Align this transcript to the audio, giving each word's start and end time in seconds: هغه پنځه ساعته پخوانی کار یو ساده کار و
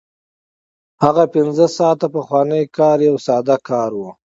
هغه 1.03 1.23
پنځه 1.35 1.65
ساعته 1.77 2.07
پخوانی 2.15 2.61
کار 2.77 2.97
یو 3.09 3.15
ساده 3.27 3.55
کار 3.69 3.91
و 3.97 4.01